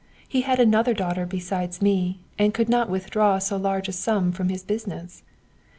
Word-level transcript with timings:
He 0.27 0.41
had 0.41 0.59
another 0.59 0.95
daughter 0.95 1.27
besides 1.27 1.79
me, 1.79 2.21
and 2.39 2.55
could 2.55 2.67
not 2.69 2.89
withdraw 2.89 3.37
so 3.37 3.55
large 3.57 3.87
a 3.87 3.91
sum 3.91 4.31
from 4.31 4.49
his 4.49 4.63
business. 4.63 5.21